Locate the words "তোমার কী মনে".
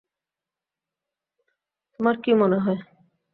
1.99-2.57